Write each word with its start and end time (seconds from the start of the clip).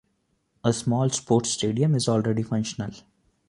A 0.63 0.73
small 0.73 1.09
sports 1.11 1.51
stadium 1.51 1.93
is 1.93 2.09
already 2.09 2.41
functional. 2.41 2.91